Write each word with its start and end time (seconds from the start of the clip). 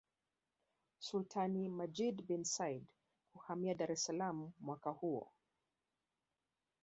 Sultani 0.99 1.69
Majid 1.69 2.25
bin 2.27 2.45
Said 2.45 2.87
kuhamia 3.33 3.75
Dar 3.75 3.91
es 3.91 4.03
Salaam 4.05 4.51
mwaka 4.59 4.89
huo 4.89 5.31